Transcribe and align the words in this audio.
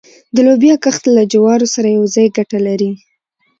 د 0.35 0.37
لوبیا 0.47 0.75
کښت 0.83 1.03
له 1.17 1.23
جوارو 1.33 1.67
سره 1.75 1.87
یوځای 1.97 2.27
ګټه 2.37 2.59
لري؟ 2.67 2.91